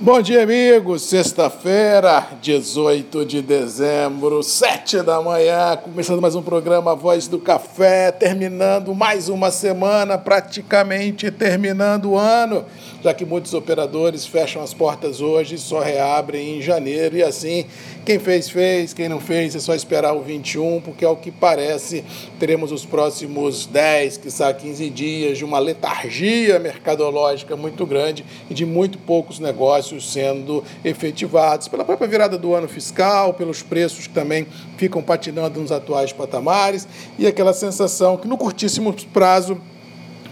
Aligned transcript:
Bom 0.00 0.20
dia, 0.20 0.42
amigos. 0.42 1.02
Sexta-feira, 1.02 2.26
18 2.42 3.24
de 3.24 3.40
dezembro, 3.40 4.42
7 4.42 5.02
da 5.02 5.22
manhã, 5.22 5.76
começando 5.76 6.20
mais 6.20 6.34
um 6.34 6.42
programa 6.42 6.96
Voz 6.96 7.28
do 7.28 7.38
Café, 7.38 8.10
terminando 8.10 8.92
mais 8.92 9.28
uma 9.28 9.52
semana, 9.52 10.18
praticamente 10.18 11.30
terminando 11.30 12.10
o 12.10 12.18
ano, 12.18 12.64
já 13.04 13.14
que 13.14 13.24
muitos 13.24 13.54
operadores 13.54 14.26
fecham 14.26 14.64
as 14.64 14.74
portas 14.74 15.20
hoje 15.20 15.54
e 15.54 15.58
só 15.58 15.78
reabrem 15.78 16.58
em 16.58 16.60
janeiro. 16.60 17.16
E 17.16 17.22
assim, 17.22 17.64
quem 18.04 18.18
fez, 18.18 18.48
fez, 18.48 18.92
quem 18.92 19.08
não 19.08 19.20
fez, 19.20 19.54
é 19.54 19.60
só 19.60 19.76
esperar 19.76 20.12
o 20.12 20.22
21, 20.22 20.80
porque 20.80 21.04
ao 21.04 21.16
que 21.16 21.30
parece, 21.30 22.04
teremos 22.40 22.72
os 22.72 22.84
próximos 22.84 23.64
10, 23.66 24.16
quiçá 24.16 24.52
15 24.52 24.90
dias 24.90 25.38
de 25.38 25.44
uma 25.44 25.60
letargia 25.60 26.58
mercadológica 26.58 27.56
muito 27.56 27.86
grande 27.86 28.24
e 28.50 28.54
de 28.54 28.66
muito 28.66 28.98
poucos 28.98 29.38
negócios 29.38 29.83
negócios 29.84 30.10
sendo 30.10 30.64
efetivados, 30.84 31.68
pela 31.68 31.84
própria 31.84 32.08
virada 32.08 32.38
do 32.38 32.54
ano 32.54 32.68
fiscal, 32.68 33.34
pelos 33.34 33.62
preços 33.62 34.06
que 34.06 34.14
também 34.14 34.46
ficam 34.76 35.02
patinando 35.02 35.60
nos 35.60 35.70
atuais 35.70 36.12
patamares 36.12 36.88
e 37.18 37.26
aquela 37.26 37.52
sensação 37.52 38.16
que 38.16 38.26
no 38.26 38.38
curtíssimo 38.38 38.94
prazo 39.12 39.60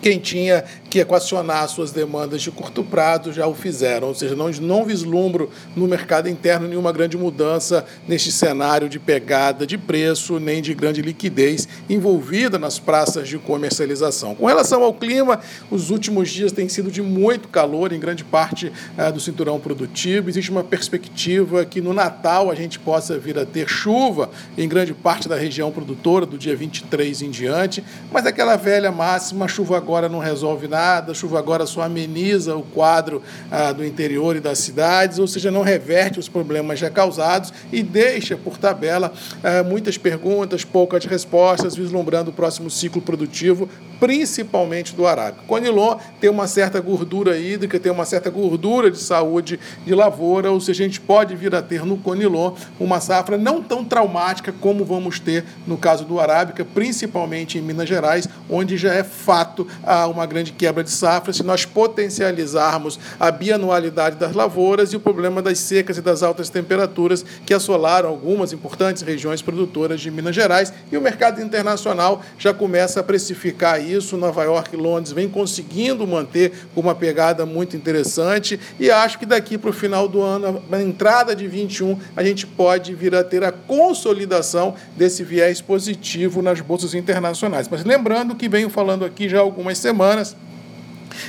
quem 0.02 0.18
tinha 0.18 0.64
que 0.90 0.98
equacionar 0.98 1.66
suas 1.68 1.92
demandas 1.92 2.42
de 2.42 2.50
curto 2.50 2.82
prazo 2.82 3.32
já 3.32 3.46
o 3.46 3.54
fizeram, 3.54 4.08
ou 4.08 4.14
seja, 4.14 4.34
não, 4.34 4.50
não 4.50 4.84
vislumbro 4.84 5.48
no 5.76 5.86
mercado 5.86 6.28
interno 6.28 6.66
nenhuma 6.66 6.92
grande 6.92 7.16
mudança 7.16 7.86
neste 8.06 8.32
cenário 8.32 8.88
de 8.88 8.98
pegada 8.98 9.64
de 9.64 9.78
preço, 9.78 10.40
nem 10.40 10.60
de 10.60 10.74
grande 10.74 11.00
liquidez 11.00 11.68
envolvida 11.88 12.58
nas 12.58 12.80
praças 12.80 13.28
de 13.28 13.38
comercialização. 13.38 14.34
Com 14.34 14.44
relação 14.46 14.82
ao 14.82 14.92
clima, 14.92 15.40
os 15.70 15.88
últimos 15.88 16.28
dias 16.30 16.50
têm 16.50 16.68
sido 16.68 16.90
de 16.90 17.00
muito 17.00 17.46
calor 17.46 17.92
em 17.92 18.00
grande 18.00 18.24
parte 18.24 18.72
eh, 18.98 19.12
do 19.12 19.20
cinturão 19.20 19.60
produtivo. 19.60 20.28
Existe 20.28 20.50
uma 20.50 20.64
perspectiva 20.64 21.64
que 21.64 21.80
no 21.80 21.94
Natal 21.94 22.50
a 22.50 22.54
gente 22.56 22.78
possa 22.78 23.18
vir 23.18 23.38
a 23.38 23.46
ter 23.46 23.68
chuva 23.68 24.30
em 24.58 24.68
grande 24.68 24.92
parte 24.92 25.28
da 25.28 25.36
região 25.36 25.70
produtora, 25.70 26.26
do 26.26 26.36
dia 26.36 26.56
23 26.56 27.22
em 27.22 27.30
diante, 27.30 27.84
mas 28.10 28.26
aquela 28.26 28.56
velha 28.56 28.90
máxima, 28.90 29.46
chuva 29.46 29.76
agora 29.76 29.91
agora 29.92 30.08
não 30.08 30.20
resolve 30.20 30.66
nada, 30.66 31.12
a 31.12 31.14
chuva 31.14 31.38
agora 31.38 31.66
só 31.66 31.82
ameniza 31.82 32.56
o 32.56 32.62
quadro 32.62 33.20
ah, 33.50 33.72
do 33.72 33.84
interior 33.84 34.34
e 34.34 34.40
das 34.40 34.58
cidades, 34.58 35.18
ou 35.18 35.26
seja, 35.26 35.50
não 35.50 35.60
reverte 35.60 36.18
os 36.18 36.30
problemas 36.30 36.78
já 36.78 36.88
causados 36.88 37.52
e 37.70 37.82
deixa, 37.82 38.34
por 38.34 38.56
tabela, 38.56 39.12
ah, 39.44 39.62
muitas 39.62 39.98
perguntas, 39.98 40.64
poucas 40.64 41.04
respostas, 41.04 41.76
vislumbrando 41.76 42.30
o 42.30 42.32
próximo 42.32 42.70
ciclo 42.70 43.02
produtivo, 43.02 43.68
principalmente 44.00 44.96
do 44.96 45.06
arábica. 45.06 45.44
Conilon 45.46 45.98
tem 46.18 46.30
uma 46.30 46.46
certa 46.46 46.80
gordura 46.80 47.38
hídrica, 47.38 47.78
tem 47.78 47.92
uma 47.92 48.06
certa 48.06 48.30
gordura 48.30 48.90
de 48.90 48.98
saúde 48.98 49.60
de 49.84 49.94
lavoura, 49.94 50.50
ou 50.50 50.60
seja, 50.60 50.82
a 50.82 50.86
gente 50.86 51.00
pode 51.00 51.36
vir 51.36 51.54
a 51.54 51.60
ter 51.60 51.84
no 51.84 51.98
Conilon 51.98 52.54
uma 52.80 52.98
safra 52.98 53.36
não 53.36 53.62
tão 53.62 53.84
traumática 53.84 54.52
como 54.58 54.86
vamos 54.86 55.20
ter 55.20 55.44
no 55.66 55.76
caso 55.76 56.06
do 56.06 56.18
arábica, 56.18 56.64
principalmente 56.64 57.58
em 57.58 57.60
Minas 57.60 57.88
Gerais, 57.88 58.26
onde 58.48 58.78
já 58.78 58.94
é 58.94 59.04
fato 59.04 59.66
a 59.82 60.06
uma 60.06 60.26
grande 60.26 60.52
quebra 60.52 60.84
de 60.84 60.90
safra 60.90 61.32
se 61.32 61.42
nós 61.42 61.64
potencializarmos 61.64 62.98
a 63.18 63.30
bianualidade 63.30 64.16
das 64.16 64.34
lavouras 64.34 64.92
e 64.92 64.96
o 64.96 65.00
problema 65.00 65.42
das 65.42 65.58
secas 65.58 65.98
e 65.98 66.02
das 66.02 66.22
altas 66.22 66.48
temperaturas 66.48 67.24
que 67.44 67.54
assolaram 67.54 68.08
algumas 68.08 68.52
importantes 68.52 69.02
regiões 69.02 69.42
produtoras 69.42 70.00
de 70.00 70.10
Minas 70.10 70.34
Gerais. 70.34 70.72
E 70.90 70.96
o 70.96 71.00
mercado 71.00 71.40
internacional 71.40 72.22
já 72.38 72.52
começa 72.52 73.00
a 73.00 73.02
precificar 73.02 73.82
isso. 73.82 74.16
Nova 74.16 74.44
York 74.44 74.74
e 74.74 74.78
Londres 74.78 75.12
vem 75.12 75.28
conseguindo 75.28 76.06
manter 76.06 76.52
uma 76.76 76.94
pegada 76.94 77.44
muito 77.46 77.76
interessante 77.76 78.58
e 78.78 78.90
acho 78.90 79.18
que 79.18 79.26
daqui 79.26 79.56
para 79.58 79.70
o 79.70 79.72
final 79.72 80.08
do 80.08 80.20
ano, 80.20 80.62
na 80.68 80.82
entrada 80.82 81.34
de 81.34 81.46
21, 81.46 81.98
a 82.16 82.22
gente 82.22 82.46
pode 82.46 82.94
vir 82.94 83.14
a 83.14 83.24
ter 83.24 83.44
a 83.44 83.52
consolidação 83.52 84.74
desse 84.96 85.22
viés 85.24 85.60
positivo 85.60 86.42
nas 86.42 86.60
bolsas 86.60 86.94
internacionais. 86.94 87.68
Mas 87.68 87.84
lembrando 87.84 88.34
que 88.34 88.48
venho 88.48 88.68
falando 88.68 89.04
aqui 89.04 89.28
já 89.28 89.40
algumas 89.40 89.71
algumas 89.72 89.78
semanas 89.78 90.36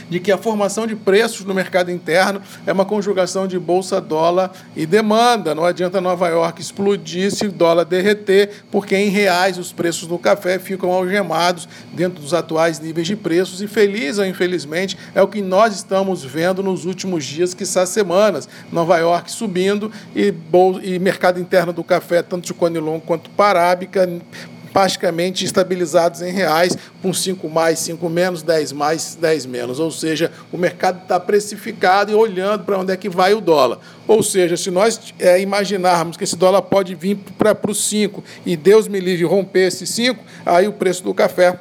de 0.10 0.18
que 0.18 0.32
a 0.32 0.38
formação 0.38 0.88
de 0.88 0.96
preços 0.96 1.46
no 1.46 1.54
mercado 1.54 1.92
interno 1.92 2.42
é 2.66 2.72
uma 2.72 2.86
conjugação 2.86 3.46
de 3.46 3.60
bolsa, 3.60 4.00
dólar 4.00 4.54
e 4.78 4.86
demanda. 4.86 5.54
Não 5.54 5.66
adianta 5.66 6.00
Nova 6.00 6.30
York 6.30 6.62
explodir 6.62 7.30
se 7.32 7.46
o 7.48 7.52
dólar 7.52 7.84
derreter, 7.84 8.64
porque 8.72 8.96
em 8.96 9.10
reais 9.10 9.58
os 9.58 9.74
preços 9.74 10.08
do 10.08 10.18
café 10.18 10.58
ficam 10.58 10.90
algemados 10.90 11.68
dentro 11.92 12.22
dos 12.22 12.34
atuais 12.34 12.80
níveis 12.80 13.08
de 13.08 13.18
preços 13.18 13.62
e 13.62 13.68
feliz 13.68 14.18
ou 14.18 14.26
infelizmente 14.26 14.98
é 15.14 15.22
o 15.22 15.28
que 15.28 15.42
nós 15.42 15.76
estamos 15.76 16.24
vendo 16.24 16.64
nos 16.64 16.86
últimos 16.86 17.26
dias, 17.26 17.54
que 17.54 17.66
são 17.66 17.86
semanas. 17.86 18.48
Nova 18.72 18.98
York 19.00 19.30
subindo 19.30 19.92
e, 20.16 20.34
e 20.82 20.98
mercado 20.98 21.42
interno 21.42 21.74
do 21.74 21.84
café, 21.84 22.22
tanto 22.22 22.46
de 22.46 22.54
Conilon 22.54 23.02
quanto 23.02 23.30
Parábica, 23.32 24.08
praticamente 24.74 25.46
estabilizados 25.46 26.22
em 26.24 26.34
reais, 26.34 26.76
com 27.02 27.14
5 27.14 27.48
mais, 27.48 27.78
5 27.80 28.10
menos, 28.10 28.42
10 28.42 28.72
mais, 28.72 29.16
10 29.22 29.46
menos. 29.46 29.80
Ou 29.80 29.92
seja, 29.92 30.32
o 30.52 30.58
mercado 30.58 31.04
está 31.04 31.20
precificado 31.20 32.12
e 32.12 32.16
olhando 32.16 32.64
para 32.66 32.80
onde 32.80 32.92
é 32.92 32.98
que 32.98 33.08
vai 33.08 33.36
o 33.36 33.40
dólar. 33.40 33.78
Ou 34.08 34.24
seja, 34.24 34.58
se 34.58 34.72
nós 34.72 35.14
é, 35.20 35.40
imaginarmos 35.40 36.18
que 36.18 36.24
esse 36.24 36.36
dólar 36.36 36.64
pode 36.64 36.96
vir 36.96 37.18
para 37.38 37.56
os 37.70 37.88
5 37.88 38.24
e 38.46 38.58
Deus 38.58 38.88
me 38.88 39.00
livre 39.00 39.26
romper 39.26 39.68
esse 39.68 39.86
5, 39.86 40.20
aí 40.44 40.68
o 40.68 40.74
preço 40.74 41.04
do 41.04 41.14
café 41.14 41.60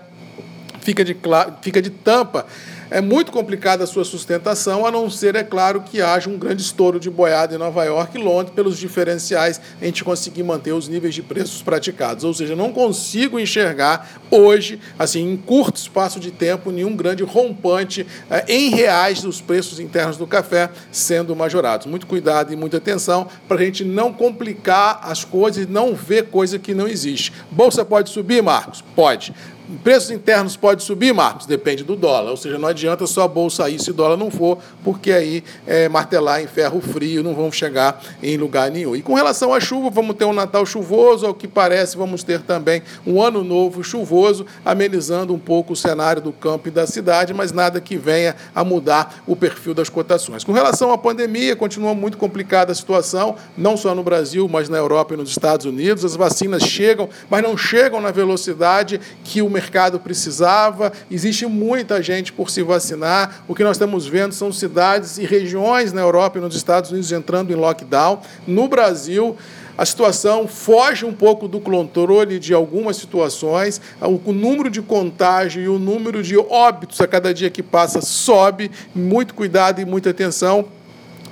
fica 0.80 1.04
de, 1.04 1.16
fica 1.60 1.82
de 1.82 1.90
tampa 1.90 2.46
é 2.92 3.00
muito 3.00 3.32
complicada 3.32 3.84
a 3.84 3.86
sua 3.86 4.04
sustentação, 4.04 4.84
a 4.84 4.90
não 4.90 5.08
ser, 5.08 5.34
é 5.34 5.42
claro, 5.42 5.80
que 5.80 6.02
haja 6.02 6.28
um 6.28 6.36
grande 6.36 6.60
estouro 6.60 7.00
de 7.00 7.08
boiada 7.08 7.54
em 7.54 7.58
Nova 7.58 7.82
York 7.84 8.18
e 8.18 8.22
Londres, 8.22 8.54
pelos 8.54 8.78
diferenciais, 8.78 9.60
a 9.80 9.84
gente 9.84 10.04
conseguir 10.04 10.42
manter 10.42 10.72
os 10.72 10.88
níveis 10.88 11.14
de 11.14 11.22
preços 11.22 11.62
praticados. 11.62 12.22
Ou 12.22 12.34
seja, 12.34 12.54
não 12.54 12.70
consigo 12.70 13.40
enxergar 13.40 14.20
hoje, 14.30 14.78
assim, 14.98 15.32
em 15.32 15.36
curto 15.38 15.76
espaço 15.76 16.20
de 16.20 16.30
tempo, 16.30 16.70
nenhum 16.70 16.94
grande 16.94 17.22
rompante 17.22 18.06
eh, 18.30 18.44
em 18.46 18.68
reais 18.70 19.22
dos 19.22 19.40
preços 19.40 19.80
internos 19.80 20.18
do 20.18 20.26
café 20.26 20.70
sendo 20.90 21.34
majorados. 21.34 21.86
Muito 21.86 22.06
cuidado 22.06 22.52
e 22.52 22.56
muita 22.56 22.76
atenção 22.76 23.26
para 23.48 23.56
a 23.56 23.64
gente 23.64 23.84
não 23.84 24.12
complicar 24.12 25.00
as 25.02 25.24
coisas 25.24 25.64
e 25.64 25.66
não 25.66 25.94
ver 25.94 26.26
coisa 26.26 26.58
que 26.58 26.74
não 26.74 26.86
existe. 26.86 27.32
Bolsa 27.50 27.84
pode 27.84 28.10
subir, 28.10 28.42
Marcos? 28.42 28.84
Pode. 28.94 29.34
Preços 29.82 30.10
internos 30.10 30.56
pode 30.56 30.82
subir, 30.82 31.12
Marcos? 31.14 31.46
Depende 31.46 31.82
do 31.84 31.96
dólar. 31.96 32.30
Ou 32.30 32.36
seja, 32.36 32.58
não 32.58 32.68
adianta 32.68 33.06
só 33.06 33.22
a 33.22 33.28
bolsa 33.28 33.64
aí 33.64 33.78
se 33.78 33.90
o 33.90 33.94
dólar 33.94 34.16
não 34.16 34.30
for, 34.30 34.58
porque 34.84 35.12
aí 35.12 35.44
é, 35.66 35.88
martelar 35.88 36.42
em 36.42 36.46
ferro 36.46 36.80
frio 36.80 37.22
não 37.22 37.34
vão 37.34 37.50
chegar 37.50 38.02
em 38.22 38.36
lugar 38.36 38.70
nenhum. 38.70 38.94
E 38.94 39.02
com 39.02 39.14
relação 39.14 39.54
à 39.54 39.60
chuva, 39.60 39.90
vamos 39.90 40.16
ter 40.16 40.24
um 40.24 40.32
Natal 40.32 40.66
chuvoso, 40.66 41.26
ao 41.26 41.34
que 41.34 41.48
parece, 41.48 41.96
vamos 41.96 42.22
ter 42.22 42.40
também 42.40 42.82
um 43.06 43.22
ano 43.22 43.44
novo 43.44 43.82
chuvoso, 43.82 44.46
amenizando 44.64 45.32
um 45.34 45.38
pouco 45.38 45.72
o 45.72 45.76
cenário 45.76 46.20
do 46.20 46.32
campo 46.32 46.68
e 46.68 46.70
da 46.70 46.86
cidade, 46.86 47.32
mas 47.32 47.52
nada 47.52 47.80
que 47.80 47.96
venha 47.96 48.36
a 48.54 48.64
mudar 48.64 49.22
o 49.26 49.36
perfil 49.36 49.74
das 49.74 49.88
cotações. 49.88 50.44
Com 50.44 50.52
relação 50.52 50.92
à 50.92 50.98
pandemia, 50.98 51.56
continua 51.56 51.94
muito 51.94 52.16
complicada 52.18 52.72
a 52.72 52.74
situação, 52.74 53.36
não 53.56 53.76
só 53.76 53.94
no 53.94 54.02
Brasil, 54.02 54.48
mas 54.48 54.68
na 54.68 54.78
Europa 54.78 55.14
e 55.14 55.16
nos 55.16 55.30
Estados 55.30 55.66
Unidos. 55.66 56.04
As 56.04 56.16
vacinas 56.16 56.62
chegam, 56.62 57.08
mas 57.30 57.42
não 57.42 57.56
chegam 57.56 58.00
na 58.00 58.10
velocidade 58.10 59.00
que 59.24 59.42
o 59.42 59.50
mercado 59.62 60.00
precisava, 60.00 60.92
existe 61.08 61.46
muita 61.46 62.02
gente 62.02 62.32
por 62.32 62.50
se 62.50 62.62
vacinar. 62.62 63.44
O 63.46 63.54
que 63.54 63.62
nós 63.62 63.76
estamos 63.76 64.06
vendo 64.06 64.32
são 64.32 64.52
cidades 64.52 65.18
e 65.18 65.24
regiões 65.24 65.92
na 65.92 66.00
Europa 66.00 66.38
e 66.38 66.40
nos 66.40 66.56
Estados 66.56 66.90
Unidos 66.90 67.12
entrando 67.12 67.52
em 67.52 67.54
lockdown. 67.54 68.20
No 68.44 68.66
Brasil, 68.66 69.36
a 69.78 69.86
situação 69.86 70.48
foge 70.48 71.06
um 71.06 71.12
pouco 71.12 71.46
do 71.46 71.60
controle 71.60 72.40
de 72.40 72.52
algumas 72.52 72.96
situações, 72.96 73.80
o 74.00 74.32
número 74.32 74.68
de 74.68 74.82
contágio 74.82 75.62
e 75.62 75.68
o 75.68 75.78
número 75.78 76.22
de 76.22 76.36
óbitos 76.36 77.00
a 77.00 77.06
cada 77.06 77.32
dia 77.32 77.48
que 77.48 77.62
passa 77.62 78.00
sobe. 78.00 78.70
Muito 78.92 79.32
cuidado 79.32 79.80
e 79.80 79.84
muita 79.84 80.10
atenção 80.10 80.66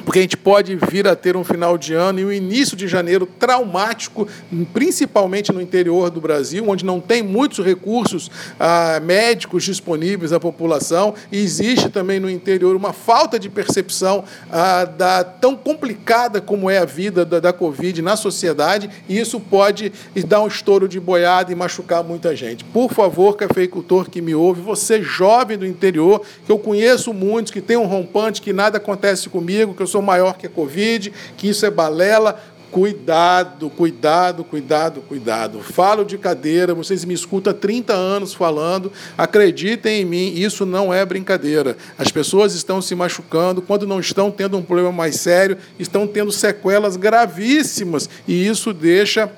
porque 0.05 0.19
a 0.19 0.23
gente 0.23 0.37
pode 0.37 0.77
vir 0.77 1.07
a 1.07 1.15
ter 1.15 1.37
um 1.37 1.45
final 1.45 1.79
de 1.79 1.95
ano 1.95 2.19
e 2.19 2.25
um 2.25 2.33
início 2.33 2.77
de 2.77 2.89
janeiro 2.89 3.27
traumático, 3.27 4.27
principalmente 4.73 5.53
no 5.53 5.61
interior 5.61 6.11
do 6.11 6.21
Brasil, 6.21 6.69
onde 6.69 6.85
não 6.85 7.01
tem 7.01 7.23
muitos 7.23 7.65
recursos 7.65 8.31
ah, 8.59 9.01
médicos 9.03 9.65
disponíveis 9.65 10.33
à 10.33 10.41
população, 10.41 11.15
e 11.31 11.39
existe 11.39 11.89
também 11.91 12.19
no 12.19 12.31
interior 12.31 12.75
uma 12.75 12.93
falta 12.93 13.39
de 13.39 13.49
percepção 13.49 14.25
ah, 14.51 14.85
da, 14.85 15.23
tão 15.23 15.57
complicada 15.57 16.41
como 16.41 16.69
é 16.69 16.79
a 16.79 16.85
vida 16.85 17.25
da, 17.25 17.41
da 17.41 17.53
Covid 17.53 18.03
na 18.03 18.17
sociedade, 18.17 18.91
e 19.09 19.19
isso 19.19 19.39
pode 19.39 19.93
dar 20.27 20.41
um 20.41 20.49
estouro 20.49 20.89
de 20.89 20.99
boiada 20.99 21.53
e 21.53 21.55
machucar 21.55 22.03
muita 22.03 22.35
gente. 22.35 22.65
Por 22.65 22.93
favor, 22.93 23.37
cafeicultor 23.37 24.09
que 24.09 24.21
me 24.21 24.35
ouve, 24.35 24.61
você 24.61 25.03
jovem 25.03 25.59
do 25.59 25.67
interior, 25.67 26.23
que 26.45 26.51
eu 26.51 26.59
conheço 26.59 27.13
muitos, 27.13 27.53
que 27.53 27.61
tem 27.61 27.77
um 27.77 27.87
rompante, 27.87 28.43
que 28.43 28.53
nada 28.53 28.79
acontece 28.79 29.29
comigo, 29.29 29.75
que 29.81 29.85
eu 29.85 29.87
sou 29.87 30.03
maior 30.03 30.37
que 30.37 30.47
a 30.47 30.51
Covid, 30.51 31.11
que 31.39 31.49
isso 31.49 31.65
é 31.65 31.71
balela. 31.71 32.39
Cuidado, 32.71 33.69
cuidado, 33.69 34.45
cuidado, 34.45 35.01
cuidado. 35.01 35.61
Falo 35.61 36.05
de 36.05 36.17
cadeira, 36.17 36.73
vocês 36.73 37.05
me 37.05 37.15
escutam 37.15 37.51
há 37.51 37.55
30 37.55 37.93
anos 37.93 38.33
falando. 38.33 38.93
Acreditem 39.19 40.03
em 40.03 40.05
mim, 40.05 40.35
isso 40.37 40.65
não 40.65 40.93
é 40.95 41.05
brincadeira. 41.05 41.77
As 41.99 42.13
pessoas 42.13 42.55
estão 42.55 42.81
se 42.81 42.95
machucando, 42.95 43.63
quando 43.63 43.87
não 43.87 43.99
estão 43.99 44.31
tendo 44.31 44.57
um 44.57 44.63
problema 44.63 44.93
mais 44.93 45.17
sério, 45.17 45.57
estão 45.79 46.07
tendo 46.07 46.31
sequelas 46.31 46.97
gravíssimas. 46.97 48.09
E 48.29 48.47
isso 48.47 48.73
deixa 48.73 49.33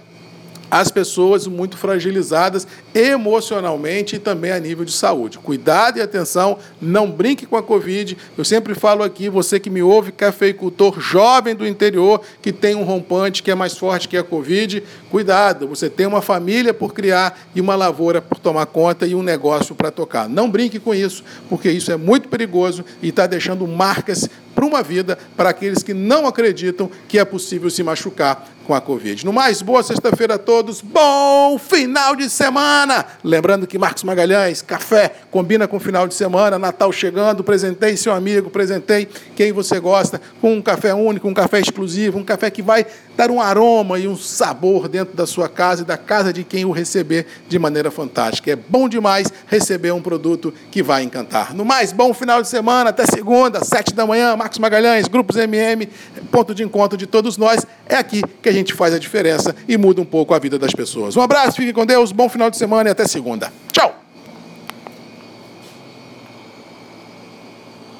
as 0.72 0.90
pessoas 0.90 1.46
muito 1.46 1.76
fragilizadas 1.76 2.66
emocionalmente 2.94 4.16
e 4.16 4.18
também 4.18 4.50
a 4.52 4.58
nível 4.58 4.86
de 4.86 4.92
saúde. 4.92 5.36
Cuidado 5.36 5.98
e 5.98 6.00
atenção, 6.00 6.56
não 6.80 7.10
brinque 7.10 7.44
com 7.44 7.58
a 7.58 7.62
Covid. 7.62 8.16
Eu 8.38 8.42
sempre 8.42 8.74
falo 8.74 9.02
aqui, 9.02 9.28
você 9.28 9.60
que 9.60 9.68
me 9.68 9.82
ouve, 9.82 10.12
cafeicultor 10.12 10.98
jovem 10.98 11.54
do 11.54 11.66
interior, 11.66 12.22
que 12.40 12.50
tem 12.50 12.74
um 12.74 12.84
rompante 12.84 13.42
que 13.42 13.50
é 13.50 13.54
mais 13.54 13.76
forte 13.76 14.08
que 14.08 14.16
a 14.16 14.24
Covid, 14.24 14.82
cuidado, 15.10 15.68
você 15.68 15.90
tem 15.90 16.06
uma 16.06 16.22
família 16.22 16.72
por 16.72 16.94
criar 16.94 17.38
e 17.54 17.60
uma 17.60 17.74
lavoura 17.74 18.22
por 18.22 18.38
tomar 18.38 18.64
conta 18.64 19.06
e 19.06 19.14
um 19.14 19.22
negócio 19.22 19.74
para 19.74 19.90
tocar. 19.90 20.26
Não 20.26 20.50
brinque 20.50 20.78
com 20.78 20.94
isso, 20.94 21.22
porque 21.50 21.70
isso 21.70 21.92
é 21.92 21.98
muito 21.98 22.30
perigoso 22.30 22.82
e 23.02 23.10
está 23.10 23.26
deixando 23.26 23.68
marcas 23.68 24.26
para 24.54 24.64
uma 24.64 24.82
vida 24.82 25.18
para 25.36 25.50
aqueles 25.50 25.82
que 25.82 25.92
não 25.92 26.26
acreditam 26.26 26.90
que 27.08 27.18
é 27.18 27.24
possível 27.24 27.68
se 27.68 27.82
machucar 27.82 28.48
com 28.62 28.74
a 28.74 28.80
Covid. 28.80 29.24
No 29.26 29.32
mais, 29.32 29.60
boa 29.60 29.82
sexta-feira 29.82 30.34
a 30.34 30.38
todos, 30.38 30.80
bom 30.80 31.58
final 31.58 32.14
de 32.16 32.30
semana! 32.30 33.04
Lembrando 33.22 33.66
que 33.66 33.78
Marcos 33.78 34.04
Magalhães, 34.04 34.62
café, 34.62 35.14
combina 35.30 35.66
com 35.66 35.80
final 35.80 36.06
de 36.06 36.14
semana, 36.14 36.58
Natal 36.58 36.92
chegando, 36.92 37.42
presentei 37.42 37.96
seu 37.96 38.12
amigo, 38.12 38.50
presentei 38.50 39.08
quem 39.34 39.52
você 39.52 39.80
gosta, 39.80 40.20
com 40.40 40.54
um 40.54 40.62
café 40.62 40.94
único, 40.94 41.28
um 41.28 41.34
café 41.34 41.60
exclusivo, 41.60 42.18
um 42.18 42.24
café 42.24 42.50
que 42.50 42.62
vai 42.62 42.86
dar 43.16 43.30
um 43.30 43.40
aroma 43.40 43.98
e 43.98 44.08
um 44.08 44.16
sabor 44.16 44.88
dentro 44.88 45.14
da 45.14 45.26
sua 45.26 45.48
casa 45.48 45.82
e 45.82 45.84
da 45.84 45.96
casa 45.96 46.32
de 46.32 46.44
quem 46.44 46.64
o 46.64 46.70
receber 46.70 47.26
de 47.48 47.58
maneira 47.58 47.90
fantástica. 47.90 48.52
É 48.52 48.56
bom 48.56 48.88
demais 48.88 49.28
receber 49.46 49.92
um 49.92 50.00
produto 50.00 50.54
que 50.70 50.82
vai 50.82 51.02
encantar. 51.02 51.52
No 51.52 51.64
mais, 51.64 51.92
bom 51.92 52.14
final 52.14 52.40
de 52.40 52.48
semana, 52.48 52.90
até 52.90 53.04
segunda, 53.06 53.64
sete 53.64 53.94
da 53.94 54.06
manhã, 54.06 54.36
Marcos 54.36 54.58
Magalhães, 54.58 55.08
Grupos 55.08 55.36
MM, 55.36 55.88
ponto 56.30 56.54
de 56.54 56.62
encontro 56.62 56.96
de 56.96 57.06
todos 57.06 57.36
nós. 57.36 57.66
É 57.86 57.96
aqui 57.96 58.22
que 58.40 58.51
a 58.52 58.56
gente 58.56 58.74
faz 58.74 58.94
a 58.94 58.98
diferença 58.98 59.54
e 59.66 59.76
muda 59.76 60.00
um 60.00 60.04
pouco 60.04 60.34
a 60.34 60.38
vida 60.38 60.58
das 60.58 60.72
pessoas. 60.72 61.16
Um 61.16 61.22
abraço, 61.22 61.56
fiquem 61.56 61.72
com 61.72 61.86
Deus, 61.86 62.12
bom 62.12 62.28
final 62.28 62.50
de 62.50 62.56
semana 62.56 62.90
e 62.90 62.92
até 62.92 63.06
segunda. 63.06 63.52
Tchau! 63.72 64.01